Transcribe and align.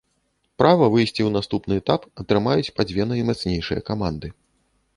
Права 0.61 0.85
выйсці 0.93 1.11
ў 1.25 1.29
наступны 1.35 1.73
этап 1.83 2.07
атрымаюць 2.25 2.73
па 2.81 2.89
дзве 2.93 3.07
наймацнейшыя 3.15 3.85
каманды. 3.91 4.27